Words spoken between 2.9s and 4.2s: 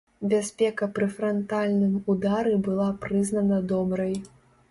прызнана добрай.